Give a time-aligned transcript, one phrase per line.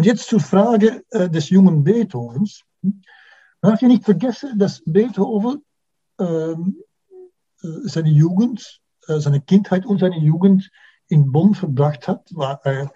[0.00, 2.62] Und jetzt zur Frage äh, des jungen Beethovens.
[3.60, 5.62] Darf ja nicht vergessen, dass Beethoven
[6.18, 6.82] ähm,
[7.62, 10.70] äh, seine Jugend, äh, seine Kindheit und seine Jugend
[11.08, 12.30] in Bonn verbracht hat,
[12.64, 12.86] äh,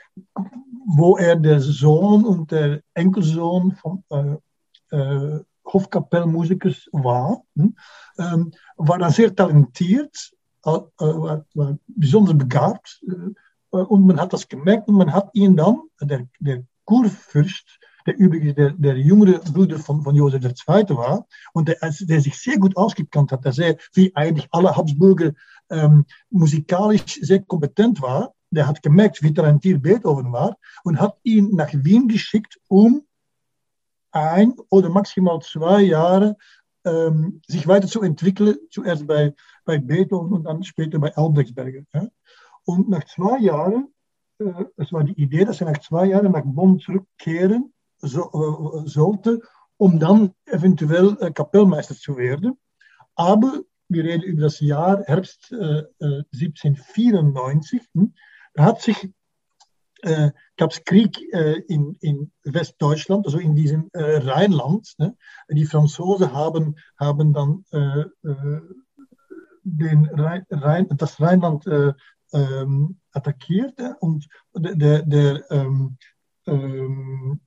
[0.97, 7.43] wo er der Sohn und der Enkelsohn von äh, äh, Hofkapellmusikers war.
[7.55, 7.77] Hm?
[8.19, 10.31] Ähm, war dann sehr talentiert,
[10.65, 13.05] äh, war, war, besonders begabt.
[13.71, 18.55] und man hat das gemerkt und man hat ihn dann, der, der Kurfürst, der übrigens
[18.55, 20.89] der, der jüngere Bruder von, von Josef II.
[20.91, 25.33] war und der, der sich sehr gut ausgekannt hat, dass er, wie eigentlich alle Habsburger,
[25.71, 28.35] ähm, musikalisch sehr kompetent war.
[28.51, 33.03] Der hat gemerkt, wie talentiert Beethoven war und hat ihn nach Wien geschickt, um
[34.13, 36.37] ein oder maximal zwei Jahre
[36.85, 41.83] ähm, sich weiterzuentwickeln, zuerst bei, bei Beethoven und dann später bei Albrechtsberger.
[41.93, 42.09] Ja.
[42.65, 43.94] Und nach zwei Jahren,
[44.39, 48.89] äh, es war die Idee, dass er nach zwei Jahren nach Bonn zurückkehren so, äh,
[48.89, 49.41] sollte,
[49.77, 52.59] um dann eventuell äh, Kapellmeister zu werden.
[53.15, 57.83] Aber wir reden über das Jahr Herbst äh, 1794.
[57.95, 58.15] Hm,
[58.55, 59.11] da hat sich
[60.03, 61.19] äh, gab es Krieg
[61.69, 64.93] in, in Westdeutschland, also in diesem Rheinland.
[64.99, 65.17] Ne?
[65.49, 67.65] Die Franzosen haben, haben dann
[69.63, 71.65] den Rhein, das Rheinland
[72.33, 75.97] ähm, attackiert und der, der, ähm,
[76.47, 77.41] ähm,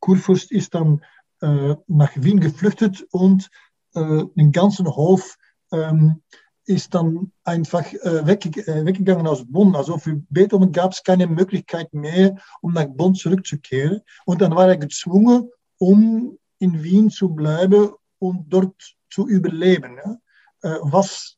[0.00, 1.02] Kurfürst ist dann
[1.40, 3.48] nach Wien geflüchtet und
[3.94, 5.36] den ganzen Hof
[5.70, 6.22] ähm,
[6.68, 9.74] ist dann einfach äh, weg, äh, weggegangen aus Bonn.
[9.74, 14.02] Also für Beethoven gab es keine Möglichkeit mehr, um nach Bonn zurückzukehren.
[14.26, 18.74] Und dann war er gezwungen, um in Wien zu bleiben und dort
[19.08, 19.96] zu überleben.
[19.96, 20.18] Ja?
[20.60, 21.37] Äh, was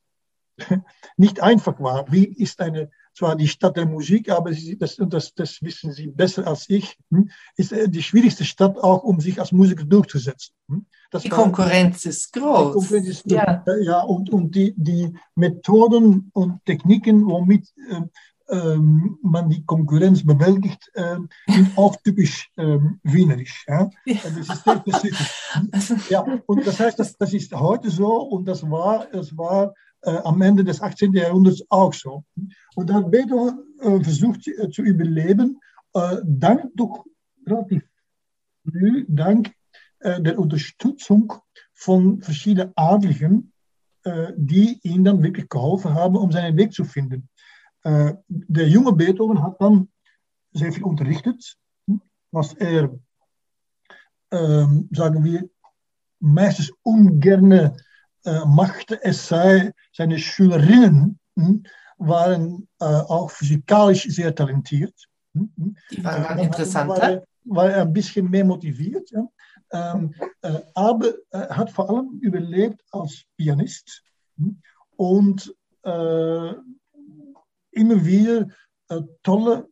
[1.17, 2.11] nicht einfach war.
[2.11, 6.07] Wien ist eine zwar die Stadt der Musik, aber sie, das, das, das wissen Sie
[6.07, 10.55] besser als ich, hm, ist äh, die schwierigste Stadt auch, um sich als Musiker durchzusetzen.
[10.69, 10.85] Hm.
[11.11, 12.73] Das die war, Konkurrenz ist groß.
[12.73, 13.63] Konkurrenz ist ja.
[13.81, 18.01] ja, und, und die, die Methoden und Techniken, womit äh,
[18.49, 21.17] ähm, man die Konkurrenz bewältigt, äh,
[21.47, 23.65] sind auch typisch ähm, wienerisch.
[23.67, 23.89] Ja?
[24.05, 25.37] Das ist sehr spezifisch.
[25.71, 29.73] Also ja, und das heißt, das, das ist heute so und das war, das war
[30.03, 31.13] äh, am Ende des 18.
[31.13, 32.23] Jahrhunderts auch so.
[32.75, 35.59] Und da hat Beethoven äh, versucht äh, zu überleben,
[36.23, 37.05] dank doch
[37.45, 37.83] relativ
[38.63, 39.51] früh, dank
[40.01, 41.33] der Unterstützung
[41.73, 43.51] von verschiedenen Adligen,
[44.37, 47.27] die ihm dann wirklich geholfen haben, um seinen Weg zu finden.
[47.83, 49.89] der junge Beethoven hat dann
[50.53, 51.57] sehr viel unterrichtet,
[52.31, 52.97] was er,
[54.31, 55.49] sagen wir,
[56.21, 57.75] meistens ungerne
[58.25, 61.63] äh, machte, es sei, seine Schülerinnen hm,
[61.97, 64.95] waren äh, auch physikalisch sehr talentiert.
[65.33, 65.77] Hm, hm.
[65.91, 67.01] Die waren äh, interessanter.
[67.01, 69.09] War, war er ein bisschen mehr motiviert.
[69.11, 69.27] Ja.
[69.71, 74.03] Ähm, äh, aber er hat vor allem überlebt als Pianist
[74.37, 74.61] hm,
[74.97, 76.53] und äh,
[77.71, 78.47] immer wieder
[78.89, 79.67] äh, tolle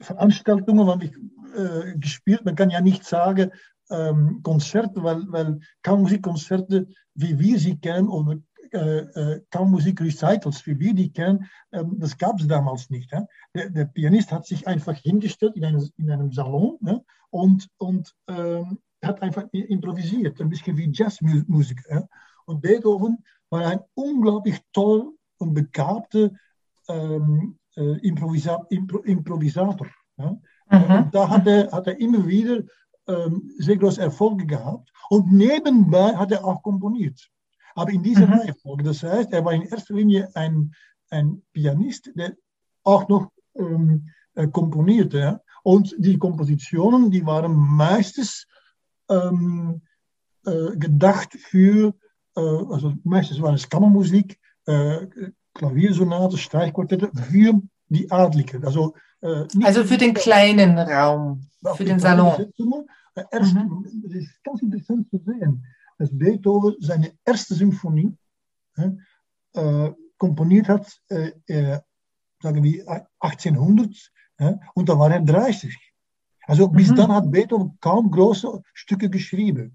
[0.00, 1.12] Veranstaltungen habe ich
[1.56, 2.44] äh, gespielt.
[2.44, 3.50] Man kann ja nicht sagen,
[3.90, 8.36] ähm, Konzerte, weil, weil Kammermusikkonzerte, wie wir sie kennen, oder
[8.72, 13.12] äh, äh, Kammermusik-Recitals, wie wir die kennen, ähm, das gab es damals nicht.
[13.12, 13.26] Ja?
[13.54, 17.00] Der, der, Pianist hat sich einfach hingestellt in einem, in einem Salon ja?
[17.30, 21.82] und, und ähm, hat einfach improvisiert, ein bisschen wie Jazzmusik.
[21.88, 22.06] Ja?
[22.46, 23.18] Und Beethoven
[23.50, 26.30] war ein unglaublich toll und begabter
[26.88, 29.88] ähm, äh, Improvisa Impro Improvisator.
[30.16, 30.40] Mhm.
[30.68, 32.62] Und da hat er, hat er immer wieder
[33.08, 37.30] ähm, sehr große Erfolge gehabt und nebenbei hat er auch komponiert.
[37.74, 38.34] Aber in dieser mhm.
[38.34, 38.84] Reihenfolge.
[38.84, 40.74] Das heißt, er war in erster Linie ein,
[41.10, 42.34] ein Pianist, der
[42.84, 45.18] auch noch ähm, äh, komponierte.
[45.18, 45.40] Ja?
[45.62, 48.46] Und die Kompositionen, die waren meistens
[49.10, 49.82] ähm,
[50.46, 51.94] äh, gedacht für,
[52.36, 55.06] äh, also meistens waren es Kammermusik, äh,
[55.54, 58.64] Klaviersonate, Streichquartette für die Adligen.
[58.64, 62.52] Also, äh, also für den kleinen Raum, für den Salon.
[63.30, 64.04] Erst, mhm.
[64.06, 65.64] Es ist ganz interessant zu sehen,
[65.98, 68.14] dass Beethoven seine erste Symphonie
[69.54, 71.80] äh, komponiert hat, äh, äh,
[72.42, 73.90] sagen wir 1800,
[74.38, 75.74] ja, und da war er 30.
[76.46, 76.96] Also bis Mhm.
[76.96, 79.74] dann hat Beethoven kaum große Stücke geschrieben.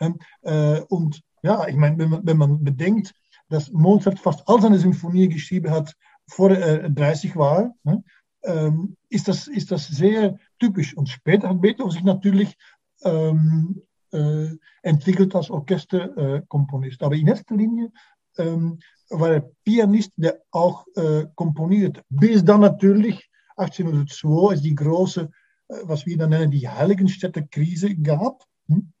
[0.00, 3.14] Ähm, äh, und ja, ich meine, wenn man, wenn man bedenkt,
[3.48, 5.96] dass Mozart fast all seine Symphonien geschrieben hat,
[6.30, 8.02] vor äh, 30 war, ne?
[8.42, 10.96] ähm, ist, das, ist das sehr typisch.
[10.96, 12.56] Und später hat Beethoven sich natürlich
[13.02, 13.82] ähm,
[14.12, 14.48] äh,
[14.82, 17.02] entwickelt als Orchesterkomponist.
[17.02, 17.90] Aber in erster Linie
[18.38, 18.78] ähm,
[19.10, 22.02] war er Pianist, der auch äh, komponiert.
[22.08, 25.30] Bis dann natürlich 1802, als die große,
[25.68, 28.44] äh, was wir dann nennen, die Heiligenstädter Krise gab.
[28.68, 28.92] Hm?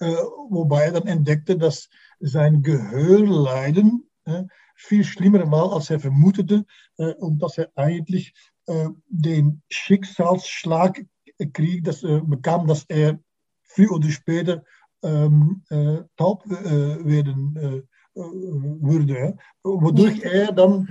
[0.00, 0.14] Äh,
[0.50, 1.88] wobei er dann entdeckte, dass
[2.20, 6.64] sein Gehörleiden äh, viel schlimmer war, als er vermutete,
[6.98, 8.34] äh, und dass er eigentlich
[9.10, 11.04] den Schicksalsschlag
[11.52, 13.20] krieg, das, bekam, dass er
[13.62, 14.64] früher oder später
[15.02, 17.84] taub werden
[18.14, 20.88] würde, wodurch er dann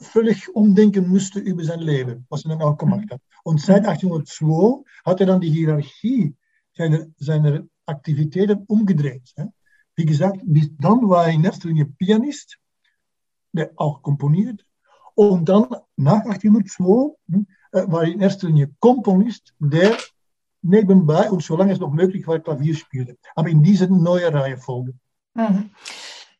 [0.00, 3.20] völlig umdenken musste über sein Leben, was er dann auch gemacht hat.
[3.44, 6.34] Und seit 1802 hat er dann die Hierarchie
[6.76, 9.32] seiner, seiner Aktivitäten umgedreht.
[9.94, 12.58] Wie gesagt, bis dann war er in erster Linie Pianist,
[13.52, 14.64] der auch komponiert.
[15.14, 15.66] Und dann
[15.96, 19.96] nach 1802 hm, äh, war in erster Linie Komponist, der
[20.62, 23.16] nebenbei und solange es noch möglich war, Klavier spielte.
[23.34, 24.94] Aber in diese neue Reihenfolge.
[25.34, 25.70] Mhm.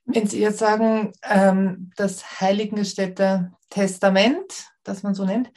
[0.05, 5.51] Wenn Sie jetzt sagen, ähm, das Heiligenstädter Testament, das man so nennt,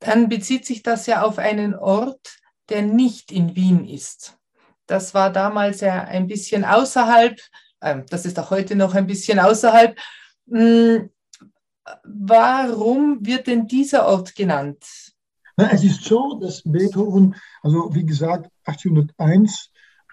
[0.00, 2.38] dann bezieht sich das ja auf einen Ort,
[2.68, 4.36] der nicht in Wien ist.
[4.86, 7.38] Das war damals ja ein bisschen außerhalb,
[7.80, 9.96] ähm, das ist auch heute noch ein bisschen außerhalb.
[10.48, 11.10] Hm,
[12.04, 14.84] warum wird denn dieser Ort genannt?
[15.56, 19.70] Na, es ist so, dass Beethoven, also wie gesagt, 1801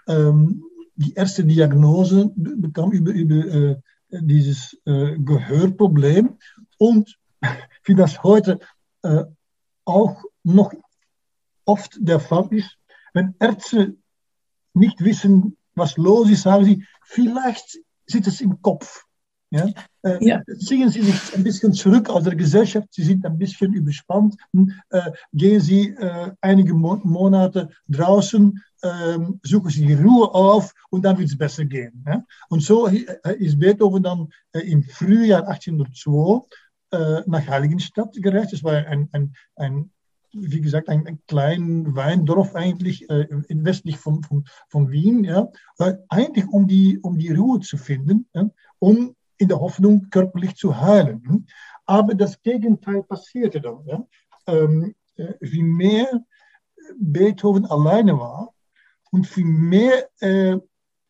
[0.07, 0.63] ähm,
[0.95, 3.75] die erste Diagnose bekam über, über äh,
[4.09, 6.37] dieses äh, Gehörproblem
[6.77, 7.17] und
[7.85, 8.59] wie das heute
[9.85, 10.73] auch noch
[11.65, 12.77] oft der Fall ist,
[13.13, 13.95] wenn Ärzte
[14.73, 19.05] nicht wissen, was los ist, sagen sie, vielleicht sitzt es im Kopf.
[19.51, 19.67] Ja?
[20.03, 20.41] Äh, Ja.
[20.59, 24.35] Ziehen Sie sich ein bisschen zurück aus der Gesellschaft, Sie sind ein bisschen überspannt,
[24.89, 31.03] äh, gehen Sie äh, einige Mo Monate draußen, ähm, suchen Sie die Ruhe auf und
[31.03, 32.03] dann wird es besser gehen.
[32.07, 32.23] Ja?
[32.49, 36.45] Und so äh, ist Beethoven dann äh, im Frühjahr 1802
[36.91, 38.53] äh, nach Heiligenstadt gereist.
[38.53, 39.91] Das war ein, ein, ein
[40.31, 45.49] wie gesagt, ein, ein kleines Weindorf eigentlich äh, in westlich von, von, von Wien, ja,
[45.79, 50.55] äh, eigentlich um die, um die Ruhe zu finden, ja, um in der Hoffnung körperlich
[50.55, 51.23] zu heilen.
[51.25, 51.45] hm.
[51.85, 53.83] Aber das Gegenteil passierte dann.
[53.87, 54.05] Ja.
[54.45, 56.23] Ähm, äh, wie mehr
[56.99, 58.53] Beethoven alleine war
[59.11, 60.57] und wie mehr äh,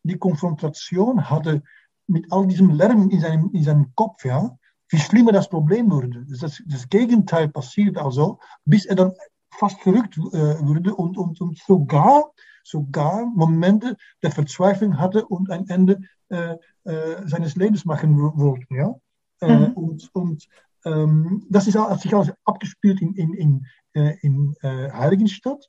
[0.02, 1.62] die Konfrontation hatte
[2.06, 4.56] mit all diesem Lärm in seinem, in seinem Kopf, ja,
[4.88, 6.26] wie schlimmer das Problem wurde.
[6.28, 9.12] Das, das Gegenteil passiert also, bis er dann
[9.50, 12.32] fast verrückt äh, wurde und, und, und sogar,
[12.64, 16.00] sogar Momente der Verzweiflung hatte und ein Ende
[16.30, 18.66] äh, äh, seines Lebens machen wo- wollte.
[18.74, 18.94] Ja?
[19.40, 19.72] Äh, Mhm.
[19.72, 20.48] Und, und
[20.84, 25.68] ähm, das ist, hat sich also abgespielt in, in, in, äh, in Heiligenstadt.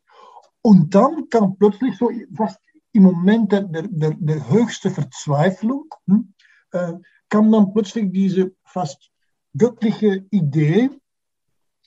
[0.61, 2.59] Und dann kam plötzlich so fast
[2.93, 6.33] im Moment der, der, der, der höchste Verzweiflung, hm,
[7.30, 9.09] kam dann plötzlich diese fast
[9.57, 10.89] göttliche Idee,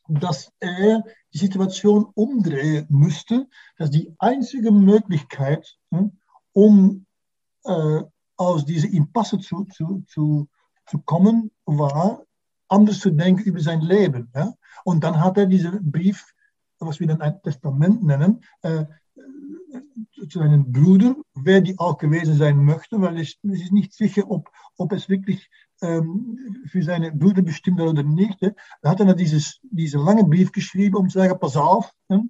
[0.09, 3.47] dass er die Situation umdrehen müsste,
[3.78, 6.19] dass die einzige Möglichkeit, hm,
[6.52, 7.07] um
[7.64, 8.02] äh,
[8.37, 10.49] aus dieser Impasse zu, zu, zu,
[10.87, 12.25] zu kommen, war,
[12.69, 14.31] anders zu denken über sein Leben.
[14.35, 14.55] Ja?
[14.85, 16.35] Und dann hat er diesen Brief,
[16.79, 18.85] was wir dann ein Testament nennen, äh,
[20.29, 24.31] zu seinem Bruder, wer die auch gewesen sein möchte, weil es, es ist nicht sicher,
[24.31, 25.50] ob, ob es wirklich
[25.83, 28.41] ähm, für seine Brüder bestimmt war oder nicht.
[28.41, 28.50] Ja.
[28.83, 32.21] Da hat er dann dieses, diesen langen Brief geschrieben, um zu sagen, pass auf, ja,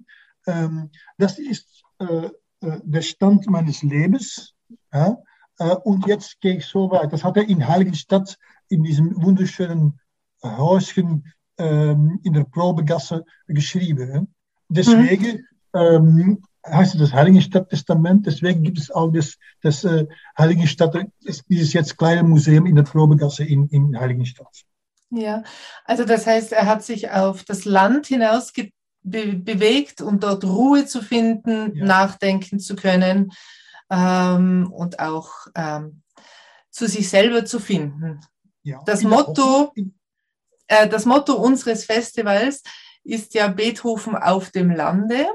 [0.47, 2.29] ähm, das ist äh,
[2.61, 4.53] äh, der Stand meines Lebens.
[4.93, 5.15] Ja, äh,
[5.57, 7.13] und jetzt gehe ich so weit.
[7.13, 8.37] Das hat er in Heiligenstadt
[8.69, 9.99] in diesem wunderschönen
[10.43, 14.33] Häuschen ähm, in der Probegasse geschrieben.
[14.67, 18.25] Deswegen ähm, heißt es das Heiligenstadt-Testament.
[18.25, 20.05] Deswegen gibt es auch das, das äh,
[20.37, 20.97] Heiligenstadt,
[21.47, 24.63] dieses jetzt kleine Museum in der Probegasse in, in Heiligenstadt.
[25.11, 25.43] Ja,
[25.85, 28.51] also das heißt, er hat sich auf das Land hinaus
[29.03, 31.85] be bewegt, um dort Ruhe zu finden, Ja.
[31.85, 33.31] nachdenken zu können
[33.89, 36.01] ähm, und auch ähm,
[36.71, 38.19] zu sich selber zu finden.
[38.63, 38.81] Ja.
[38.85, 39.71] Das Motto-
[40.67, 42.63] Äh, das Motto unseres Festivals
[43.03, 45.27] ist ja Beethoven auf dem Lande.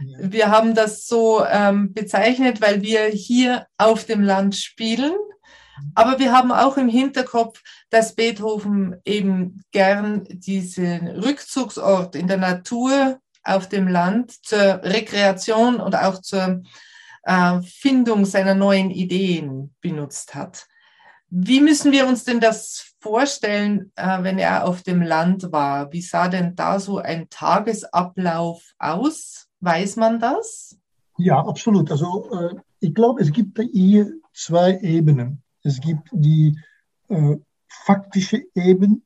[0.00, 0.18] Ja.
[0.20, 5.12] Wir haben das so ähm, bezeichnet, weil wir hier auf dem Land spielen.
[5.94, 7.60] Aber wir haben auch im Hinterkopf,
[7.90, 15.94] dass Beethoven eben gern diesen Rückzugsort in der Natur auf dem Land zur Rekreation und
[15.96, 16.62] auch zur
[17.24, 20.66] äh, Findung seiner neuen Ideen benutzt hat.
[21.30, 25.92] Wie müssen wir uns denn das vorstellen, äh, wenn er auf dem Land war?
[25.92, 29.48] Wie sah denn da so ein Tagesablauf aus?
[29.60, 30.78] Weiß man das?
[31.18, 31.90] Ja, absolut.
[31.90, 35.42] Also äh, ich glaube, es gibt hier zwei Ebenen.
[35.62, 36.58] Es gibt die
[37.84, 39.00] faktische Ebene,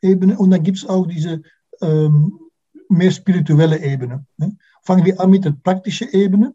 [0.00, 1.42] Ebene und dann gibt es auch diese
[1.80, 2.38] ähm,
[2.88, 4.26] mehr spirituelle Ebene.
[4.36, 4.56] Ne?
[4.82, 6.54] Fangen wir an mit der praktischen Ebene.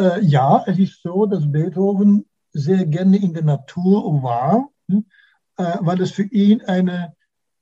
[0.00, 5.04] Äh, ja, es ist so, dass Beethoven sehr gerne in der Natur war, ne?
[5.58, 7.14] äh, weil es für ihn eine,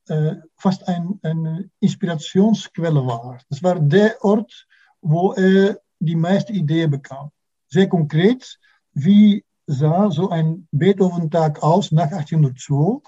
[0.06, 3.40] äh, fast ein, eine Inspirationsquelle war.
[3.50, 4.68] Das war der Ort,
[5.00, 7.32] wo er die meiste Ideen bekam.
[7.66, 8.60] Sehr konkret,
[8.92, 13.02] wie sah so ein Beethoven-Tag aus nach 1802?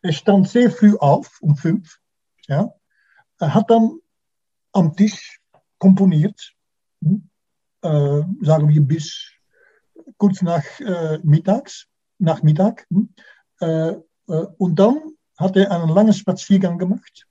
[0.00, 1.98] Er stand sehr früh auf, um fünf.
[2.48, 2.72] Ja.
[3.38, 3.98] Er hat dann
[4.72, 5.40] am Tisch
[5.78, 6.54] komponiert,
[7.02, 7.28] hm,
[7.82, 9.32] äh, sagen wir bis
[10.16, 11.86] kurz nach äh, mittags,
[12.18, 12.86] Nachmittag.
[12.90, 13.08] Hm,
[13.60, 17.26] äh, äh, und dann hat er einen langen Spaziergang gemacht.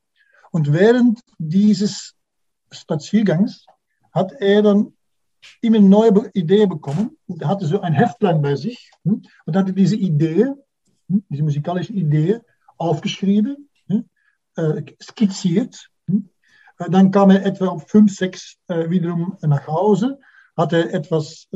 [0.51, 2.15] Und während dieses
[2.71, 3.65] Spaziergangs
[4.11, 4.93] hat er dann
[5.61, 7.17] immer neue Ideen bekommen.
[7.27, 10.53] Und hatte so ein Heftlein bei sich hm, und hatte diese Idee,
[11.07, 12.41] hm, diese musikalische Idee,
[12.77, 13.69] aufgeschrieben,
[14.55, 15.89] äh, skizziert.
[16.09, 20.19] Äh, dann kam er etwa um fünf, sechs wiederum nach Hause,
[20.57, 21.47] hatte etwas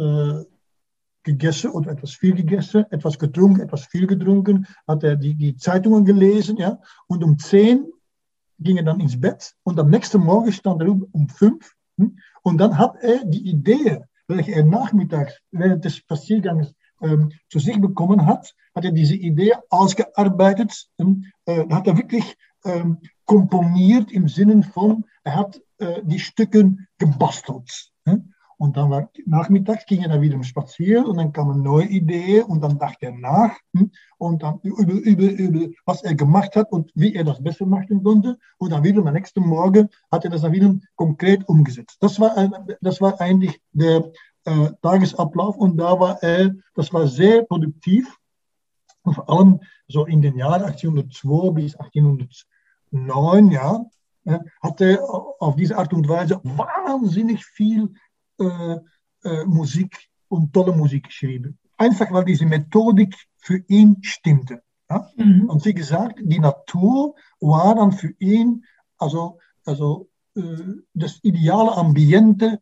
[1.24, 6.06] gegessen oder etwas viel gegessen, etwas getrunken, etwas viel getrunken, hat er die, die Zeitungen
[6.06, 7.86] gelesen, ja, und um zehn
[8.60, 12.18] ging er dann ins Bett und am nächsten Morgen stand er um fünf hm?
[12.44, 17.80] Und dann hat er die Idee, welche er nachmittags während des Spaziergangs ähm, zu sich
[17.80, 24.28] bekommen hat, hat er diese Idee ausgearbeitet, ähm, äh, hat er wirklich ähm, komponiert im
[24.28, 27.92] Sinne von, er hat äh, die Stücke gebastelt.
[28.06, 28.34] Hm?
[28.58, 32.62] Und dann war nachmittags ging er dann wieder spazieren und dann kamen neue Ideen und
[32.62, 36.92] dann dachte er nach hm, und dann über, über, über was er gemacht hat und
[36.96, 38.38] wie er das besser machen konnte.
[38.58, 41.98] Und dann wieder am nächsten Morgen hat er das dann wieder konkret umgesetzt.
[42.00, 42.50] Das war,
[42.82, 44.12] das war eigentlich der
[44.46, 48.18] äh, Tagesablauf und da war er, das war sehr produktiv.
[49.04, 53.86] Und vor allem so in den Jahren 1802 bis 1809, ja,
[54.26, 55.04] äh, hat er
[55.40, 57.94] auf diese Art und Weise wahnsinnig viel
[58.40, 58.78] äh,
[59.24, 61.58] äh, Musik und tolle Musik geschrieben.
[61.78, 64.62] Einfach weil diese Methodik für ihn stimmte.
[64.90, 65.10] Ja?
[65.16, 65.50] Mhm.
[65.50, 68.64] Und wie gesagt, die Natur war dann für ihn
[68.98, 70.42] also, also äh,
[70.94, 72.60] das ideale Ambiente,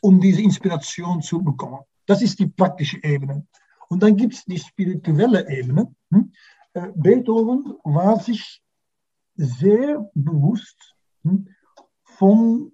[0.00, 1.80] um diese Inspiration zu bekommen.
[2.06, 3.46] Das ist die praktische Ebene.
[3.88, 5.94] Und dann gibt es die spirituelle Ebene.
[6.10, 6.32] Hm?
[6.74, 8.62] Äh, Beethoven war sich
[9.34, 11.48] sehr bewusst hm,
[12.04, 12.72] von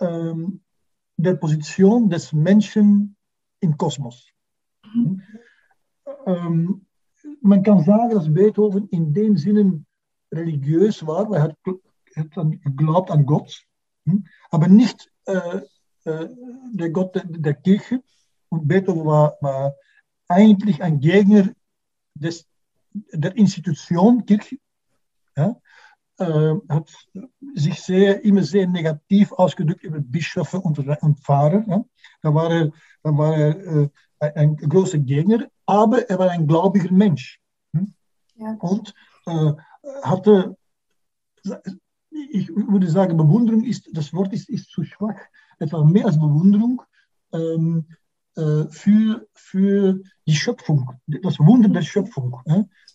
[0.00, 0.63] ähm,
[1.24, 3.16] der Position des Menschen
[3.60, 4.28] im Kosmos.
[4.94, 5.22] Mhm.
[6.26, 6.86] Ähm,
[7.40, 9.84] man kann sagen, dass Beethoven in dem Sinne
[10.32, 11.56] religiös war, weil er hat,
[12.16, 13.64] hat geglaubt an Gott,
[14.06, 14.26] hm?
[14.50, 15.60] aber nicht äh,
[16.04, 16.28] äh,
[16.72, 18.02] der Gott der, der, Kirche.
[18.48, 19.74] Und Beethoven war, war
[20.28, 21.50] eigentlich ein Gegner
[22.14, 22.46] des,
[23.12, 24.58] der Institution Kirche.
[25.36, 25.56] Ja?
[26.18, 26.90] Äh, hat
[27.54, 31.64] sich sehr, immer sehr negativ ausgedrückt über Bischöfe und, und Pfarrer.
[31.66, 31.84] Ja.
[32.22, 32.70] Da war er,
[33.02, 33.90] da war er
[34.20, 37.40] äh, ein großer Gegner, aber er war ein gläubiger Mensch.
[37.72, 37.92] Hm?
[38.36, 38.56] Ja.
[38.60, 38.94] Und
[39.26, 39.52] äh,
[40.02, 40.56] hatte,
[42.10, 45.18] ich würde sagen, Bewunderung ist, das Wort ist, ist zu schwach,
[45.58, 46.82] etwa mehr als Bewunderung.
[47.32, 47.86] Ähm,
[48.36, 52.40] äh, für, für die Schöpfung, das Wunder der Schöpfung.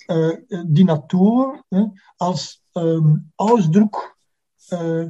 [0.07, 1.63] Äh, die Natur
[2.17, 4.15] als ähm, Ausdruck
[4.71, 5.07] äh,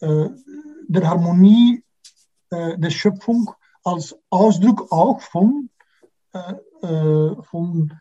[0.00, 1.82] der Harmonie
[2.50, 3.50] der Schöpfung,
[3.84, 5.70] als Ausdruck auch von,
[7.44, 7.92] von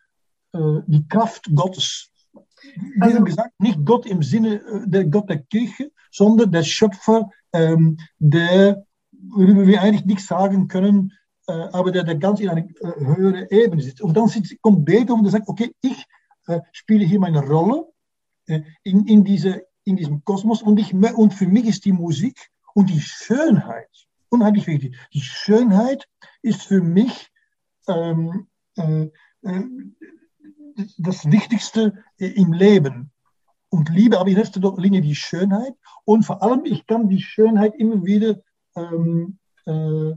[0.52, 2.10] die Kraft Gottes.
[2.64, 7.98] Wie also, gesagt, nicht Gott im Sinne der Gott der Kirche, sondern der Schöpfer, ähm,
[8.20, 11.14] der, worüber wir eigentlich nichts sagen können,
[11.48, 14.02] äh, aber der, der ganz in einer äh, höheren Ebene sitzt.
[14.02, 16.06] Und dann sitzt, kommt Beethoven und sagt, okay, ich
[16.48, 17.86] äh, spiele hier meine Rolle
[18.84, 22.90] in, in, diese, in diesem Kosmos und, ich, und für mich ist die Musik und
[22.90, 23.90] die Schönheit,
[24.30, 26.08] unheimlich wichtig, die Schönheit
[26.42, 27.32] ist für mich
[27.88, 29.08] ähm, äh,
[30.98, 33.12] das Wichtigste im Leben.
[33.70, 35.74] Und Liebe, aber in erster Linie die Schönheit.
[36.04, 38.42] Und vor allem, ich kann die Schönheit immer wieder
[38.76, 40.12] ähm, äh,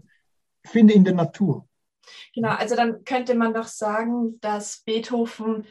[0.67, 1.69] finde in der Natur.
[2.35, 5.67] Genau, also dann könnte man doch sagen, dass Beethoven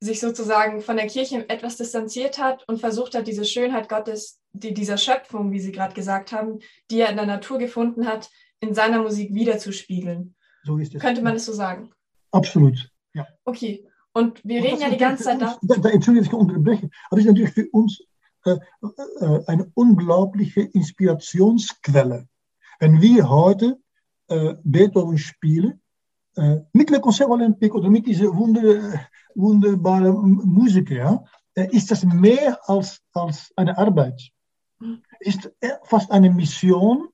[0.00, 4.72] sich sozusagen von der Kirche etwas distanziert hat und versucht hat, diese Schönheit Gottes, die
[4.72, 8.74] dieser Schöpfung, wie Sie gerade gesagt haben, die er in der Natur gefunden hat, in
[8.74, 10.34] seiner Musik wiederzuspiegeln.
[10.64, 11.00] So ist es.
[11.00, 11.90] Könnte man es so sagen?
[12.30, 13.26] Absolut, ja.
[13.44, 15.58] Okay, und wir reden ja die ganze Zeit da.
[15.62, 18.02] da Entschuldigung, ich unterbreche, aber das ist natürlich für uns
[18.44, 18.56] äh,
[19.20, 22.28] äh, eine unglaubliche Inspirationsquelle.
[22.80, 23.78] Wenn wir heute
[24.28, 25.80] äh, Beethoven spielen,
[26.72, 29.00] mit Le Concert Olympique oder mit dieser wunder,
[29.34, 31.22] wunderbaren Musik, ja,
[31.54, 34.30] äh, ist das mehr als, als eine Arbeit.
[35.20, 35.50] Ist
[35.84, 37.08] fast eine Mission,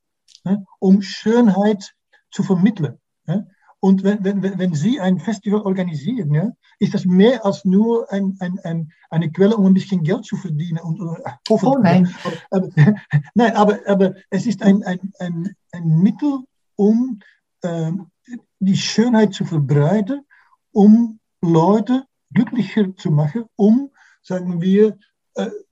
[0.45, 1.95] ne, um Schönheit
[2.31, 2.99] zu vermitteln.
[3.27, 3.47] Ja.
[3.81, 8.37] Und wenn, wenn, wenn Sie ein Festival organisieren, ja, ist das mehr als nur ein,
[8.41, 10.81] ein, ein, eine Quelle, um ein bisschen Geld zu verdienen.
[10.81, 12.15] Und, äh, oh nein.
[12.51, 12.97] Aber, aber,
[13.35, 16.41] nein, aber, aber es ist ein, ein, ein, ein Mittel,
[16.77, 17.21] um
[17.63, 17.93] äh,
[18.59, 20.25] die Schönheit zu verbreiten,
[20.73, 23.91] um Leute glücklicher zu machen, um,
[24.23, 24.99] sagen wir,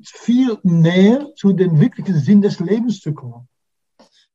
[0.02, 3.48] viel näher zu dem wirklichen Sinn des Lebens zu kommen.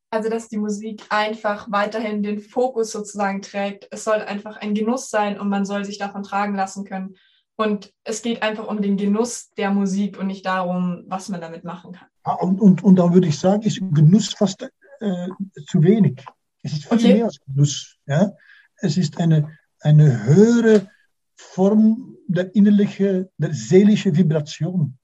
[0.09, 3.88] Also, dass die Musik einfach weiterhin den Fokus sozusagen trägt.
[3.91, 7.15] Es soll einfach ein Genuss sein und man soll sich davon tragen lassen können.
[7.57, 11.65] Und es geht einfach um den Genuss der Musik und nicht darum, was man damit
[11.65, 12.07] machen kann.
[12.24, 15.27] Ah, und, und, und da würde ich sagen, ist Genuss fast äh,
[15.67, 16.24] zu wenig.
[16.67, 17.13] Es ist viel okay.
[17.13, 17.97] mehr als Genuss.
[18.05, 18.33] Ja?
[18.77, 20.89] Es ist eine, eine höhere
[21.36, 24.97] Form der innerlichen, der seelischen Vibration.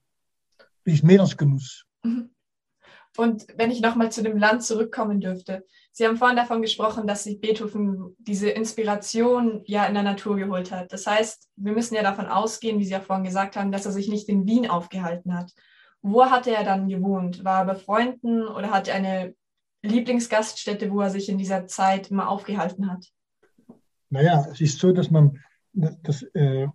[0.83, 1.85] Es ist mehr als Genuss.
[2.03, 2.29] Mhm.
[3.15, 5.65] Und wenn ich nochmal zu dem Land zurückkommen dürfte.
[5.91, 10.71] Sie haben vorhin davon gesprochen, dass sich Beethoven diese Inspiration ja in der Natur geholt
[10.71, 10.91] hat.
[10.91, 13.91] Das heißt, wir müssen ja davon ausgehen, wie Sie ja vorhin gesagt haben, dass er
[13.91, 15.53] sich nicht in Wien aufgehalten hat.
[16.01, 17.45] Wo hatte er dann gewohnt?
[17.45, 19.35] War er bei Freunden oder hat er eine
[19.83, 23.05] Lieblingsgaststätte, wo er sich in dieser Zeit immer aufgehalten hat?
[24.09, 25.39] Naja, es ist so, dass man,
[25.73, 26.67] dass, äh,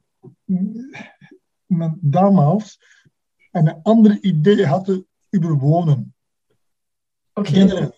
[1.69, 2.79] man damals
[3.53, 6.15] eine andere Idee hatte über Wohnen.
[7.35, 7.53] Okay.
[7.55, 7.93] Generell.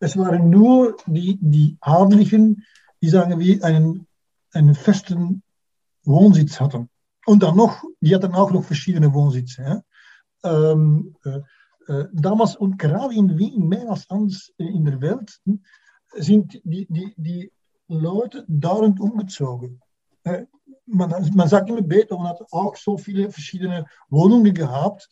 [0.00, 2.64] Es waren nur die, die Adligen,
[3.00, 4.06] die sagen wir, einen,
[4.52, 5.42] einen festen
[6.04, 6.88] Wohnsitz hatten.
[7.26, 9.84] Und dann noch, die hatten auch noch verschiedene Wohnsitze.
[10.42, 11.42] Ähm, äh, äh,
[12.12, 15.62] damals und gerade in Wien, mehr als anders in der Welt, hm,
[16.14, 17.52] sind die, die, die
[17.88, 19.80] Leute dauernd umgezogen.
[20.24, 20.46] Äh,
[20.86, 25.08] man, man sagt immer, Beethoven hat auch so viele verschiedene Wohnungen gehabt,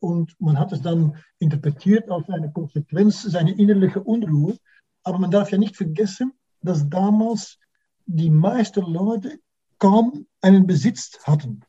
[0.00, 4.58] und man hat es dann interpretiert als eine Konsequenz seiner innerlichen Unruhe.
[5.04, 7.58] Aber man darf ja nicht vergessen, dass damals
[8.04, 9.38] die meisten Leute
[9.78, 11.62] kaum einen Besitz hatten.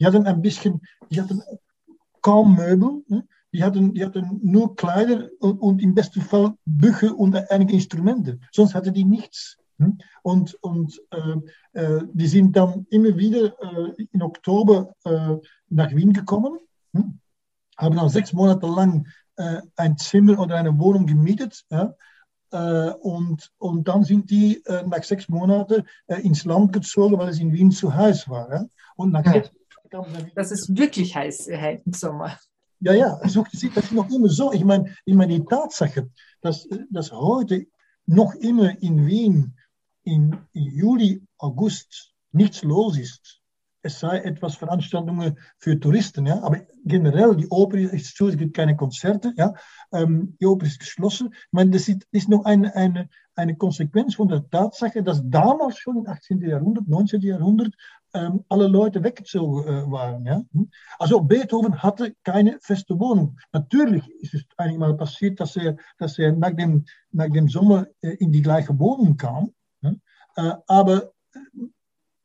[0.00, 1.40] Die hatten ein bisschen, die hatten
[2.20, 3.28] kaum Möbel, ne?
[3.54, 8.40] Die, hatten, die hatten nur Kleider und, und, im besten Fall Bücher und einige Instrumente.
[8.50, 9.56] Sonst hatten die nichts.
[10.22, 15.36] Und, und äh, äh, die sind dann immer wieder äh, in Oktober äh,
[15.68, 16.58] nach Wien gekommen
[16.94, 17.18] hm?
[17.76, 19.06] Haben auch sechs Monate lang
[19.74, 21.64] ein Zimmer oder eine Wohnung gemietet.
[21.68, 21.96] Ja?
[23.00, 27.72] Und, und dann sind die nach sechs Monaten ins Land gezogen, weil es in Wien
[27.72, 28.48] zu heiß war.
[28.48, 28.64] Ja?
[28.94, 29.42] Und nach ja.
[30.36, 32.38] Das ist wirklich heiß im Sommer.
[32.84, 34.52] Ja, ja, also, das ist noch immer so.
[34.52, 36.10] Ich meine, ich meine die Tatsache,
[36.42, 37.66] dass, dass heute
[38.04, 39.54] noch immer in Wien
[40.02, 43.40] in Juli, August nichts los ist,
[43.80, 46.26] es sei etwas Veranstaltungen für Touristen.
[46.26, 46.42] Ja?
[46.42, 49.32] Aber generell, die Oper ist zu, es gibt keine Konzerte.
[49.36, 49.54] Ja?
[49.90, 51.30] Ähm, die Oper ist geschlossen.
[51.32, 55.78] Ich meine, das ist, ist noch eine, eine, eine Konsequenz von der Tatsache, dass damals
[55.78, 56.42] schon im 18.
[56.42, 57.22] Jahrhundert, 19.
[57.22, 57.74] Jahrhundert,
[58.14, 60.24] ähm, alle Leute weggezogen äh, waren.
[60.24, 60.42] Ja?
[60.52, 60.70] Hm?
[60.98, 63.38] Also Beethoven hatte keine feste Wohnung.
[63.52, 68.14] Natürlich ist es einmal passiert, dass er, dass er nach, dem, nach dem Sommer äh,
[68.14, 69.52] in die gleiche Wohnung kam.
[69.82, 69.94] Ja?
[70.36, 71.12] Äh, aber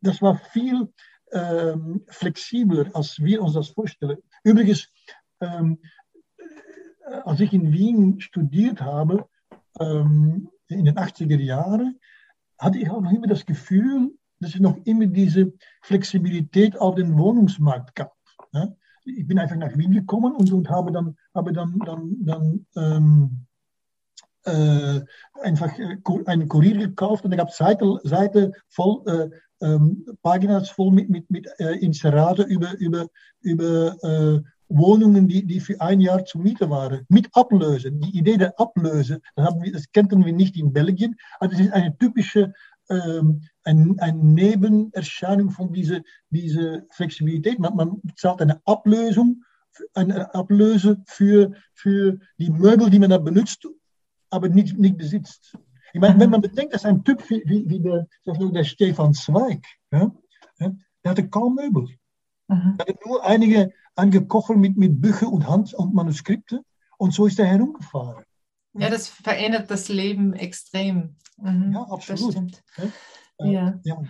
[0.02, 0.94] das war viel
[1.32, 4.20] ähm, flexibler, als wir uns das vorstellen.
[4.44, 4.88] Übrigens,
[5.42, 5.80] ähm,
[7.26, 9.28] als ich in Wien studiert habe,
[9.80, 12.00] ähm, in den 80er Jahren,
[12.58, 17.18] hatte ich auch noch immer das Gefühl, dass es noch immer diese Flexibilität auf den
[17.18, 18.14] Wohnungsmarkt gab.
[18.54, 18.74] Ja?
[19.06, 23.46] Ich bin einfach nach Wien gekommen und, und habe dann, habe dann, dann, dann ähm,
[24.46, 25.02] äh,
[25.42, 29.30] einfach äh, einen Kurier gekauft und da gab es Seite, Seite voll äh,
[29.62, 33.08] ähm, Pagina's voll mit, mit, mit äh, Inserate über, über,
[33.42, 38.00] über äh, Wohnungen, die, die für ein Jahr zur Miete waren, mit Ablösen.
[38.00, 41.16] Die Idee der Ablöse, das, wir, das kannten wir nicht in Belgien.
[41.40, 42.54] Also es ist eine typische
[42.90, 47.60] ein, eine Nebenerscheinung von dieser diese Flexibilität.
[47.60, 49.44] Man, man zahlt eine Ablösung,
[49.94, 53.68] eine Ablöse für, für die Möbel, die man da benutzt,
[54.30, 55.58] aber nicht, nicht besitzt.
[55.94, 59.64] Ich meine, wenn man bedenkt, dass ein Typ wie, wie, wie der, der Stefan Zweig,
[59.92, 60.12] ja,
[60.60, 61.88] der hatte kaum Möbel.
[62.48, 62.76] Mhm.
[62.78, 66.62] Er hatte nur einige, einige Koffer mit, mit Büchern und Hand- und Manuskripte
[66.98, 68.24] und so ist er herumgefahren.
[68.80, 71.16] Ja, das verändert das Leben extrem.
[71.38, 71.74] Mhm.
[71.74, 72.36] Ja, absolut.
[73.40, 73.46] Ja.
[73.46, 73.80] ja.
[73.84, 74.04] ja.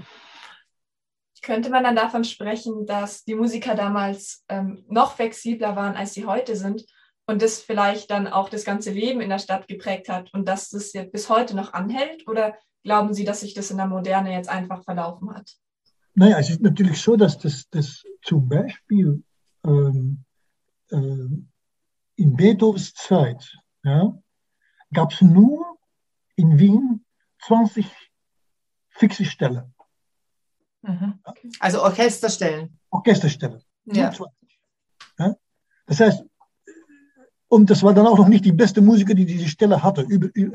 [1.42, 6.26] Könnte man dann davon sprechen, dass die Musiker damals ähm, noch flexibler waren, als sie
[6.26, 6.86] heute sind
[7.28, 10.70] und das vielleicht dann auch das ganze Leben in der Stadt geprägt hat und dass
[10.70, 12.28] das jetzt bis heute noch anhält?
[12.28, 15.52] Oder glauben Sie, dass sich das in der Moderne jetzt einfach verlaufen hat?
[16.16, 19.24] Naja, es ist natürlich so, dass das, das zum Beispiel
[19.66, 20.26] ähm,
[20.92, 20.98] äh,
[22.16, 24.20] in Beethovens Zeit ja,
[24.94, 25.78] gab es nur
[26.36, 27.06] in Wien
[27.46, 27.86] 20
[28.90, 29.74] fixe Stellen.
[30.82, 31.20] Mhm.
[31.60, 32.80] Also Orchesterstellen.
[32.90, 33.62] Orchesterstellen.
[33.86, 34.12] Ja.
[35.18, 35.36] ja.
[35.86, 36.24] Das heißt,
[37.50, 40.06] und das war dann auch noch nicht die beste Musiker, die diese Stelle hatte.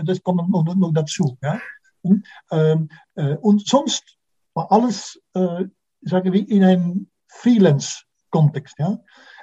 [0.05, 1.37] das kommt noch, noch dazu.
[1.43, 1.61] Ja?
[2.03, 4.17] Und, ähm, äh, und sonst
[4.55, 5.65] war alles, äh,
[6.03, 8.79] sagen wir, in einem Freelance-Kontext.
[8.79, 9.01] Ja?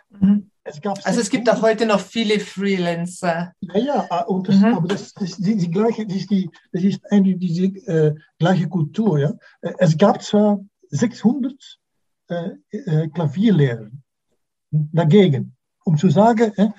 [0.09, 0.50] Mhm.
[0.79, 3.53] Es also es gibt auch heute noch viele Freelancer.
[3.61, 4.75] Ja, ja, ah, und das, mhm.
[4.75, 8.67] aber das ist die, die, gleiche, das ist, die, das ist eigentlich diese äh, gleiche
[8.67, 9.19] Kultur.
[9.19, 9.33] Ja?
[9.61, 11.53] Äh, es gab zwar 600
[12.29, 13.89] äh, äh, Klavierlehrer
[14.71, 16.69] dagegen um zu sagen, äh,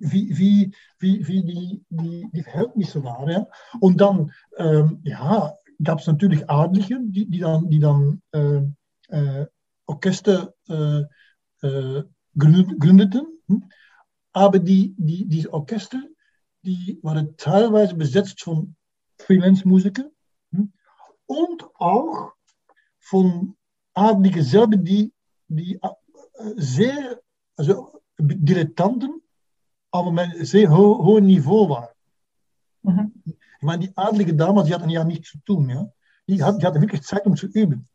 [0.00, 3.30] wie, wie, wie, wie die, die, die Verhältnisse waren.
[3.30, 3.46] Ja?
[3.80, 9.46] Und dann ähm, ja, gab es natürlich Adlige, die, die dann, die dann äh,
[9.86, 10.52] Orchester
[12.36, 13.26] gründeten.
[13.46, 13.64] Hm?
[14.32, 16.02] Aber die, die, diese Orchester
[16.64, 18.76] die waren teilweise besetzt von
[19.18, 20.10] Freelance-Musikern
[20.52, 20.72] hm?
[21.26, 22.32] und auch
[23.00, 23.56] von
[23.94, 25.12] Adligen selber, die,
[25.48, 25.78] die
[26.56, 27.20] sehr,
[27.56, 29.20] also Dilettanten,
[29.90, 31.90] aber met een zeer ho hoog niveau waren.
[33.24, 35.68] Ich meine, die adlige damals, die hatten ja nichts zu tun.
[35.68, 35.92] Ja?
[36.26, 37.88] Die, hatten, die hatten wirklich Zeit, um zu üben.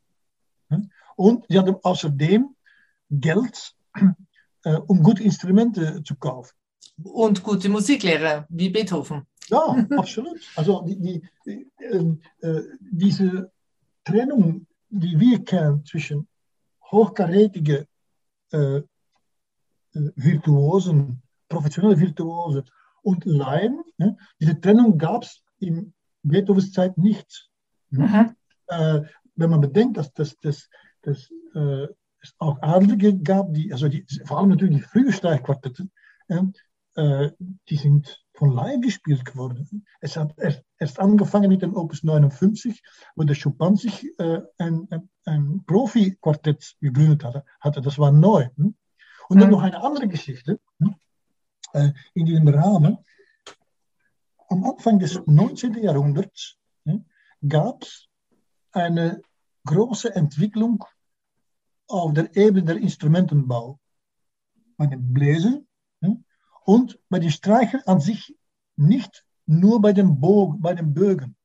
[1.15, 2.55] Und sie hatten außerdem
[3.09, 3.75] Geld,
[4.75, 6.53] um gute Instrumente zu kaufen.
[7.03, 9.25] Und gute Musiklehrer, wie Beethoven.
[9.49, 10.39] Ja, absolut.
[10.55, 13.51] Also die, die, die äh, äh, diese
[14.03, 16.27] Trennung, die wir kennen zwischen
[16.91, 17.87] hochkarätige
[18.51, 18.81] äh,
[19.93, 22.63] Virtuosen, professionelle Virtuosen
[23.01, 23.83] und Laien.
[23.97, 24.17] Ne?
[24.39, 27.49] Diese Trennung gab es in Beethovens Zeit nicht.
[27.89, 28.35] Ne?
[28.67, 29.01] Äh,
[29.35, 30.69] wenn man bedenkt, dass, dass, dass,
[31.01, 31.87] dass äh,
[32.21, 35.87] es auch Adlige gab, die, also die, vor allem natürlich die frühen Streichquartette,
[36.97, 37.31] äh,
[37.69, 39.85] die sind von Laien gespielt geworden.
[40.01, 42.81] Es hat erst, erst, angefangen mit dem Opus 59,
[43.15, 47.45] wo der Chopin sich äh, ein, ein, ein Profi-Quartett gegründet hatte.
[47.59, 47.81] hatte.
[47.81, 48.47] Das war neu.
[48.55, 48.75] Hm?
[49.29, 50.59] Und dann noch eine andere Geschichte
[51.73, 52.97] äh, in diesem Rahmen.
[54.49, 55.75] Am Anfang des 19.
[55.75, 56.57] Jahrhunderts
[57.47, 58.07] gab es
[58.71, 59.21] eine
[59.65, 60.83] große Entwicklung
[61.87, 63.79] auf der Ebene der Instrumentenbau.
[64.77, 65.67] Bei den Bläsern
[66.67, 68.35] und bei den Streichern an sich
[68.75, 71.35] nicht nur bei den, Bo bei den Bögen.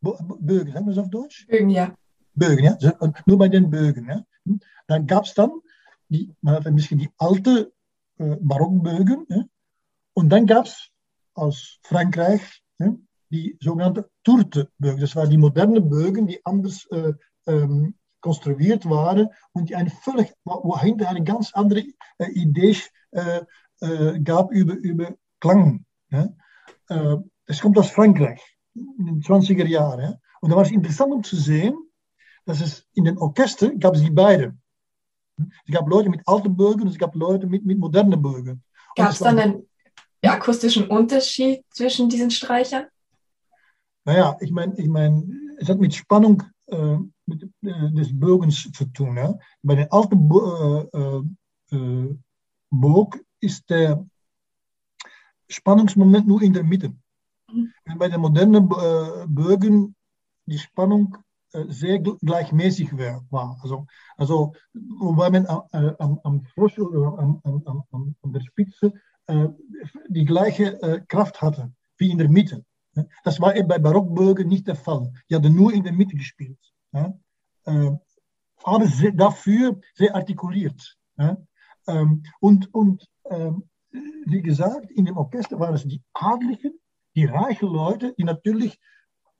[0.00, 1.46] Bo Bögen, sagen wir es auf Deutsch?
[1.46, 1.94] Bögen, ja.
[2.34, 2.76] Bögen, ja.
[3.26, 4.08] Nur bei den Bögen.
[4.08, 4.24] Ja.
[4.88, 5.52] Dann gab es dann
[6.08, 7.72] die, man hat ein bisschen die alte
[8.18, 9.26] äh, Barockbögen.
[9.28, 9.44] Ja?
[10.14, 10.90] Und dann gab es
[11.34, 12.42] aus Frankreich
[12.78, 12.94] ja,
[13.30, 15.00] die sogenannte Tourtebögen.
[15.00, 17.12] Das waren die modernen Bögen, die anders äh,
[17.46, 21.84] ähm, konstruiert waren und die eine völlig, wo hinter eine ganz andere
[22.18, 22.76] äh, Idee
[23.12, 23.40] äh,
[23.80, 25.84] äh, gab über, über Klang.
[26.10, 26.26] Äh,
[27.46, 28.40] das kommt aus Frankreich
[28.74, 30.00] in den 20er Jahren.
[30.00, 30.14] Ja?
[30.40, 31.76] Und da war es interessant um zu sehen,
[32.44, 34.60] dass es in den Orchestern gab es die beiden.
[35.66, 38.62] Es gab Leute mit alten Bögen und es gab Leute mit, mit modernen Bögen.
[38.96, 39.68] Gab es dann einen
[40.22, 42.86] akustischen Unterschied zwischen diesen Streichern?
[44.04, 46.96] Naja, ich meine, ich mein, es hat mit Spannung äh,
[47.30, 49.16] mit, äh, des Bogens zu tun.
[49.16, 49.38] Ja?
[49.62, 52.14] Bei den alten Bo äh, äh
[52.70, 54.06] Bog ist der
[55.48, 56.94] Spannungsmoment nur in der Mitte.
[57.52, 57.72] Mhm.
[57.86, 59.96] Und bei den modernen äh, Bögen
[60.46, 61.16] die Spannung
[61.52, 63.58] äh, sehr gleichmäßig war.
[63.62, 68.92] Also, also wobei man äh, am, am Frosch oder am, am, am, an der Spitze
[69.26, 69.48] äh,
[70.08, 72.64] die gleiche äh, Kraft hatte wie in der Mitte.
[73.24, 75.12] Das war eben bei Barockbögen nicht der Fall.
[75.28, 76.58] Die hatten nur in der Mitte gespielt.
[76.92, 77.18] Ja?
[77.64, 77.90] Äh,
[78.62, 80.96] aber sehr, dafür sehr artikuliert.
[81.16, 81.36] Ja?
[81.86, 86.78] Ähm, und und ähm, wie gesagt, in dem Orchester waren es die Adligen,
[87.16, 88.78] die reichen Leute, die natürlich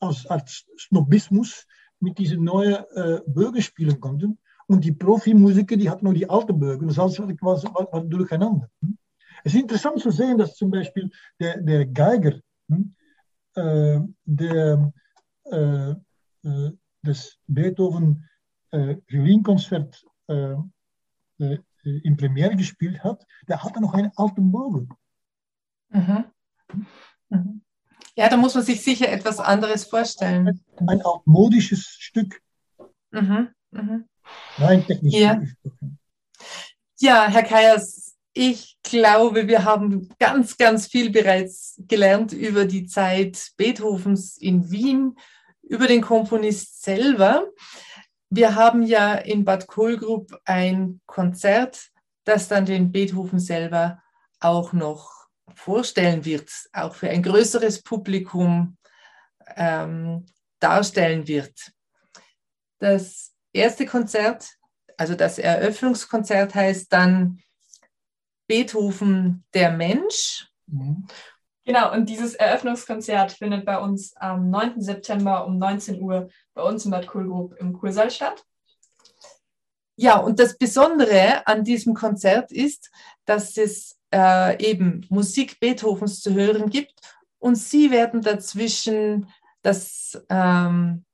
[0.01, 1.67] als, als Snobismus
[2.01, 4.39] mit diesen neuen äh, Bögen spielen konnten.
[4.67, 6.89] Und die Profimusiker, die hatten nur die alten Bögen.
[6.89, 8.71] Das heißt, was, was durcheinander.
[8.81, 8.97] Hm?
[9.45, 12.95] Es ist interessant zu sehen, dass zum Beispiel der, der Geiger hm,
[13.55, 14.93] äh, der
[15.45, 18.29] äh, äh, das Beethoven
[18.71, 20.55] äh, Violinkonzert äh,
[21.39, 24.89] äh, in Premiere gespielt hat, der hatte noch einen alten Bogen.
[25.89, 26.25] Mhm.
[27.31, 27.63] Mhm.
[28.17, 30.61] Ja, da muss man sich sicher etwas anderes vorstellen.
[30.77, 32.43] Ein altmodisches Stück.
[33.11, 33.49] Mhm.
[33.71, 34.05] Mhm.
[34.59, 35.15] Nein, technisch.
[35.15, 35.41] Ja.
[36.99, 43.53] ja, Herr Kayers, ich glaube, wir haben ganz, ganz viel bereits gelernt über die Zeit
[43.57, 45.17] Beethovens in Wien,
[45.71, 47.49] über den Komponist selber.
[48.29, 51.91] Wir haben ja in Bad Kohlgrub ein Konzert,
[52.25, 54.03] das dann den Beethoven selber
[54.41, 58.79] auch noch vorstellen wird, auch für ein größeres Publikum
[59.57, 60.27] ähm,
[60.59, 61.73] darstellen wird.
[62.81, 64.49] Das erste Konzert,
[64.97, 67.41] also das Eröffnungskonzert heißt dann
[68.49, 70.49] Beethoven der Mensch.
[70.67, 71.07] Mhm.
[71.71, 74.81] Genau, und dieses Eröffnungskonzert findet bei uns am 9.
[74.81, 78.43] September um 19 Uhr bei uns im Bad Kohlgrub im Kursaal statt.
[79.95, 82.91] Ja, und das Besondere an diesem Konzert ist,
[83.25, 86.95] dass es äh, eben Musik Beethovens zu hören gibt
[87.39, 89.29] und Sie werden dazwischen
[89.63, 91.05] das ähm,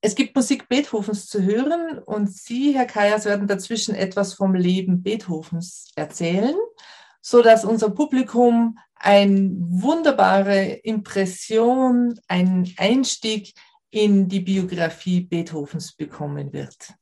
[0.00, 5.04] es gibt Musik Beethovens zu hören und Sie, Herr Kajas, werden dazwischen etwas vom Leben
[5.04, 6.56] Beethovens erzählen,
[7.28, 13.52] so dass unser Publikum eine wunderbare Impression, einen Einstieg
[13.90, 16.94] in die Biografie Beethovens bekommen wird.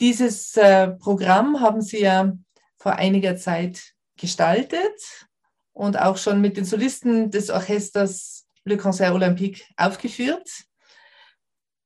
[0.00, 2.32] Dieses äh, Programm haben Sie ja
[2.76, 5.28] vor einiger Zeit gestaltet
[5.72, 10.50] und auch schon mit den Solisten des Orchesters Le Concert Olympique aufgeführt.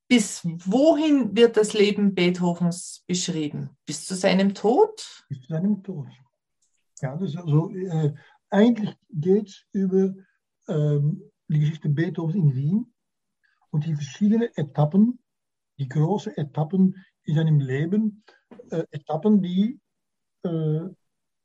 [0.08, 3.76] Bis wohin wird das Leben Beethovens beschrieben?
[3.84, 5.26] Bis zu seinem Tod?
[5.28, 6.06] Bis zu seinem Tod.
[7.00, 8.12] Ja, das ist also, äh,
[8.50, 10.14] eigentlich geht es über
[10.68, 12.94] ähm, die Geschichte Beethovens in Wien
[13.70, 15.18] und die verschiedenen Etappen,
[15.78, 18.24] die großen Etappen in seinem Leben,
[18.70, 19.80] äh, Etappen, die
[20.42, 20.80] äh,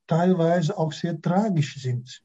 [0.08, 2.24] teilweise auch sehr tragisch sind.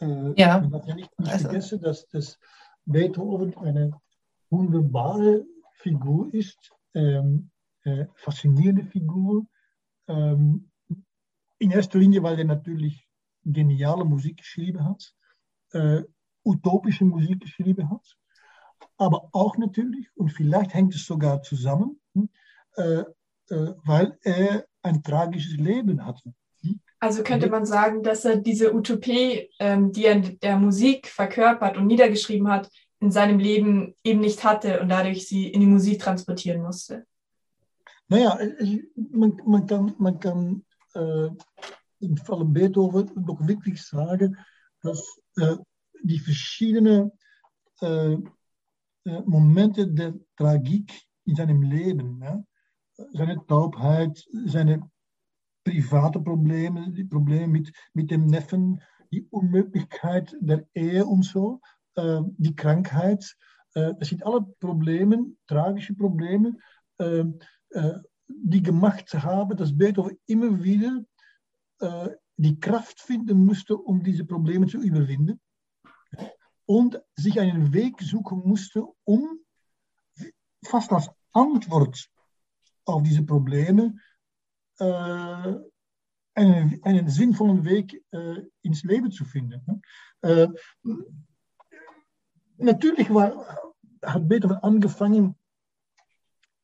[0.00, 0.60] Äh, ja.
[0.60, 1.44] Man darf ja nicht, nicht also.
[1.44, 2.38] vergessen, dass, dass
[2.84, 3.90] Beethoven eine
[4.48, 7.50] wunderbare Figur ist, ähm,
[7.84, 9.46] äh, faszinierende Figur.
[10.08, 10.69] Ähm,
[11.60, 13.06] in erster Linie, weil er natürlich
[13.44, 15.14] geniale Musik geschrieben hat,
[15.72, 16.02] äh,
[16.44, 18.16] utopische Musik geschrieben hat,
[18.96, 22.00] aber auch natürlich, und vielleicht hängt es sogar zusammen,
[22.76, 23.04] äh,
[23.50, 26.34] äh, weil er ein tragisches Leben hatte.
[26.98, 31.76] Also könnte man sagen, dass er diese Utopie, ähm, die er in der Musik verkörpert
[31.76, 32.70] und niedergeschrieben hat,
[33.00, 37.06] in seinem Leben eben nicht hatte und dadurch sie in die Musik transportieren musste.
[38.08, 38.38] Naja,
[38.94, 44.36] man, man kann, man kann im Falle Beethoven doch wirklich sagen,
[44.82, 45.56] dass äh,
[46.02, 47.12] die verschiedenen
[47.80, 50.92] äh, äh Momente der Tragik
[51.24, 52.42] in seinem Leben, ja,
[53.12, 54.90] seine Taubheit, seine
[55.64, 58.80] private Probleme, die Probleme mit, mit dem Neffen,
[59.12, 61.60] die Unmöglichkeit der Ehe und so,
[61.96, 63.36] die Krankheit.
[63.74, 66.56] Äh, das alle Probleme, tragische Probleme,
[66.98, 67.24] äh
[68.42, 71.04] die gemacht haben, dass Beethoven immer wieder
[71.80, 75.40] äh, die Kraft finden musste, um diese Probleme zu überwinden
[76.66, 79.40] und sich einen Weg suchen musste, um
[80.64, 82.08] fast als Antwort
[82.84, 83.96] auf diese Probleme
[84.78, 85.54] äh,
[86.34, 89.82] einen, einen sinnvollen Weg äh, ins Leben zu finden.
[90.22, 90.48] Äh,
[92.56, 93.32] natürlich war,
[94.02, 95.34] hat Beethoven angefangen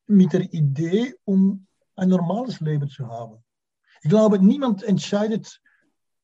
[0.06, 1.66] mit der Idee, um
[1.96, 3.42] ein normales Leben zu haben.
[4.02, 5.60] Ich glaube, niemand entscheidet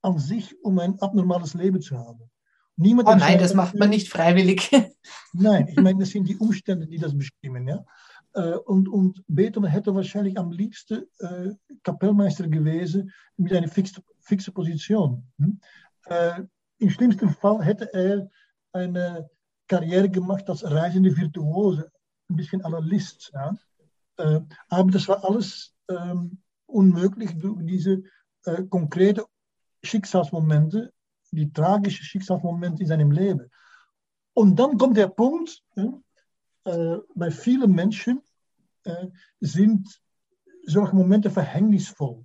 [0.02, 2.30] an sich, um ein abnormales Leben zu haben.
[2.76, 4.70] Niemand oh nein, das macht man nicht freiwillig.
[5.34, 7.68] Nein, ich meine, das sind die Umstände, die das bestimmen.
[7.68, 7.84] Ja?
[8.34, 11.50] Äh, und, und Beethoven hätte wahrscheinlich am liebsten äh,
[11.82, 15.26] Kapellmeister gewesen mit einer fixe, fixe Position.
[15.38, 15.60] Hm?
[16.06, 16.42] Äh,
[16.78, 18.30] Im schlimmsten Fall hätte er
[18.72, 19.28] eine
[19.68, 21.90] Karriere gemacht als reisende Virtuose,
[22.30, 23.30] ein bisschen Analyst.
[23.34, 23.54] Ja?
[24.16, 25.74] Aber das war alles
[26.66, 28.02] unmöglich durch diese
[28.44, 29.24] äh, konkrete
[29.82, 30.92] Schicksalsmomente,
[31.30, 33.50] die tragischen Schicksalsmomente in seinem Leben.
[34.34, 35.62] Und dann kommt der Punkt,
[36.64, 38.22] äh, bei vielen Menschen
[38.84, 39.08] äh,
[39.40, 39.88] sind
[40.64, 42.24] solche Momente verhängnisvoll.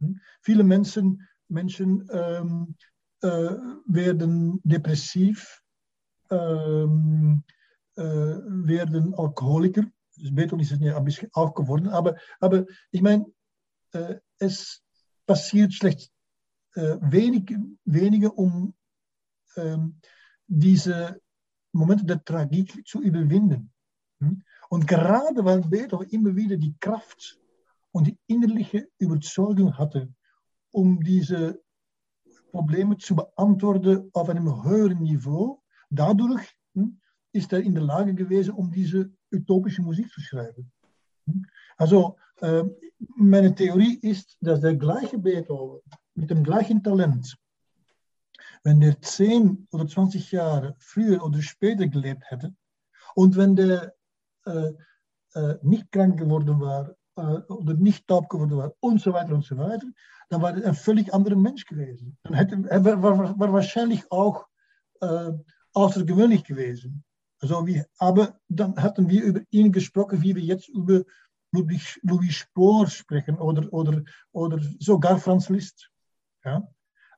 [0.00, 0.20] Hm?
[0.40, 2.74] Viele Menschen, Menschen ähm,
[3.20, 5.62] äh, werden depressiv,
[6.30, 6.36] äh,
[7.96, 9.84] werden Alkoholiker.
[10.30, 13.26] Beethoven ist auch geworden, aber, aber ich meine,
[13.92, 14.82] äh, es
[15.26, 16.12] passiert schlecht
[16.74, 17.54] äh, wenig,
[17.84, 18.74] weniger, um
[19.56, 19.98] ähm,
[20.46, 21.20] diese
[21.72, 23.72] Momente der Tragik zu überwinden.
[24.20, 24.42] Hm?
[24.86, 27.38] Gerade weil Beethoven immer wieder die Kraft
[27.90, 30.12] und die innerliche Überzeugung hatte,
[30.70, 31.62] um diese
[32.50, 36.42] Probleme zu beantworten auf einem höheren Niveau, dadurch
[36.74, 37.00] hm,
[37.32, 40.70] ist er in der Lage gewesen, um diese utopische Musik zu schreiben.
[41.76, 42.64] Also äh,
[43.16, 45.80] meine Theorie ist, dass der gleiche Beethoven
[46.14, 47.36] mit dem gleichen Talent,
[48.64, 52.54] wenn der 10 oder 20 Jahre früher oder später gelebt hätte
[53.14, 53.94] und wenn der
[54.44, 54.72] äh,
[55.34, 59.44] äh, nicht krank geworden war äh, oder nicht taub geworden war und so weiter und
[59.44, 59.86] so weiter,
[60.28, 62.16] dann war er ein völlig anderer Mensch gewesen.
[62.22, 64.46] Dann hätte, er war, war, war wahrscheinlich auch
[65.00, 65.32] äh,
[65.72, 67.04] außergewöhnlich gewesen.
[67.42, 71.02] Also wie, aber dann hatten wir über ihn gesprochen, wie wir jetzt über
[71.50, 75.90] Ludwig, Louis Spohr sprechen oder, oder, oder sogar Franz Liszt.
[76.44, 76.66] Ja?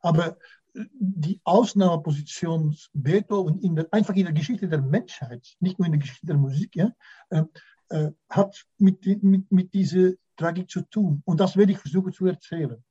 [0.00, 0.38] Aber
[0.74, 6.00] die Ausnahmeposition Beethoven in der, einfach in der Geschichte der Menschheit, nicht nur in der
[6.00, 6.90] Geschichte der Musik, ja,
[7.28, 7.44] äh,
[7.90, 11.22] äh, hat mit, mit, mit dieser Tragik zu tun.
[11.26, 12.82] Und das werde ich versuchen zu erzählen.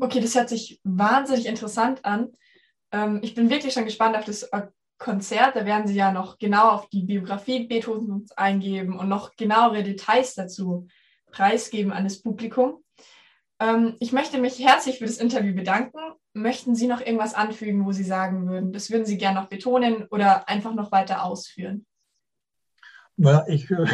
[0.00, 2.32] Okay, das hört sich wahnsinnig interessant an.
[2.90, 4.52] Ähm, ich bin wirklich schon gespannt auf das
[4.98, 5.56] Konzert.
[5.56, 10.34] Da werden Sie ja noch genau auf die Biografie Beethovens eingeben und noch genauere Details
[10.34, 10.88] dazu
[11.30, 12.82] preisgeben an das Publikum.
[13.60, 15.98] Ähm, ich möchte mich herzlich für das Interview bedanken.
[16.32, 20.06] Möchten Sie noch irgendwas anfügen, wo Sie sagen würden, das würden Sie gerne noch betonen
[20.10, 21.86] oder einfach noch weiter ausführen?
[23.16, 23.86] Na, ich äh,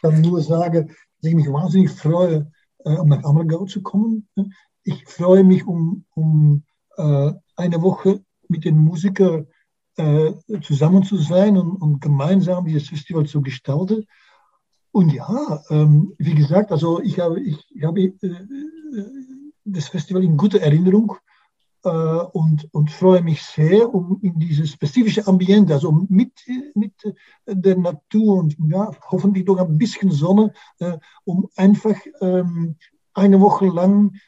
[0.00, 2.50] kann nur sagen, dass ich mich wahnsinnig freue,
[2.84, 4.28] äh, um nach Ammergau zu kommen.
[4.84, 6.64] Ich freue mich, um, um
[6.96, 9.48] äh, eine Woche mit den Musikern
[9.96, 14.06] äh, zusammen zu sein und, und, gemeinsam dieses Festival zu gestalten.
[14.92, 18.14] Und ja, ähm, wie gesagt, also ich habe, ich, habe äh,
[19.64, 21.16] das Festival in guter Erinnerung
[21.84, 26.32] äh, und, und freue mich sehr, um in dieses spezifische Ambiente, also mit,
[26.74, 26.94] mit
[27.46, 32.76] der Natur und ja, hoffentlich doch ein bisschen Sonne, äh, um einfach ähm,
[33.14, 34.18] eine Woche lang äh,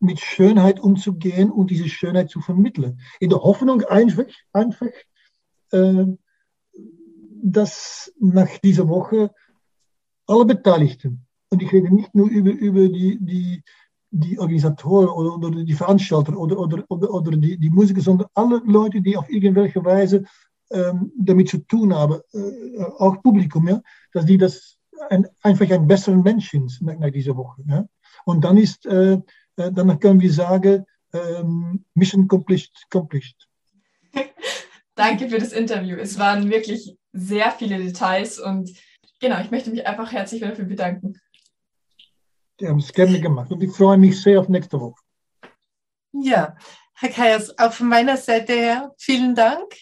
[0.00, 3.00] mit Schönheit umzugehen und diese Schönheit zu vermitteln.
[3.20, 4.88] In der Hoffnung einfach, einfach
[5.72, 6.06] äh,
[7.42, 9.30] dass nach dieser Woche
[10.26, 13.62] alle Beteiligten, und ich rede nicht nur über, über die, die,
[14.10, 18.62] die Organisatoren oder, oder die Veranstalter oder, oder, oder, oder die, die Musiker, sondern alle
[18.64, 20.24] Leute, die auf irgendwelche Weise
[20.70, 24.78] ähm, damit zu tun haben, äh, auch Publikum, ja, dass die das
[25.10, 27.62] ein, einfach ein besserer Mensch sind nach, nach dieser Woche.
[27.66, 27.86] Ja.
[28.24, 29.14] Und dann ist, äh,
[29.56, 32.72] äh dann können wir sagen, ähm, Mission accomplished.
[32.86, 33.48] accomplished.
[34.94, 35.96] Danke für das Interview.
[35.96, 38.70] Es waren wirklich sehr viele Details und
[39.20, 41.18] genau, ich möchte mich einfach herzlich dafür bedanken.
[42.60, 45.00] Die haben es gerne gemacht und ich freue mich sehr auf nächste Woche.
[46.12, 46.56] Ja,
[46.94, 49.74] Herr Kajers, auch von meiner Seite her vielen Dank.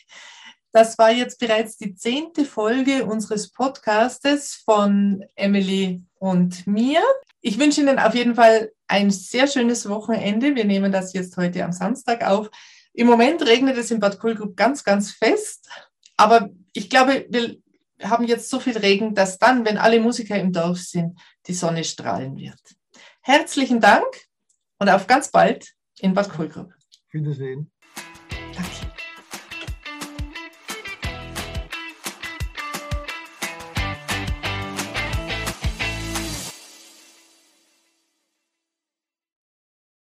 [0.73, 7.01] Das war jetzt bereits die zehnte Folge unseres Podcastes von Emily und mir.
[7.41, 10.55] Ich wünsche Ihnen auf jeden Fall ein sehr schönes Wochenende.
[10.55, 12.51] Wir nehmen das jetzt heute am Samstag auf.
[12.93, 15.69] Im Moment regnet es in Bad Kohlgrub ganz, ganz fest.
[16.17, 17.57] Aber ich glaube, wir
[18.03, 21.83] haben jetzt so viel Regen, dass dann, wenn alle Musiker im Dorf sind, die Sonne
[21.83, 22.61] strahlen wird.
[23.23, 24.07] Herzlichen Dank
[24.79, 26.73] und auf ganz bald in Bad Kohlgrub.
[27.11, 27.73] Wiedersehen.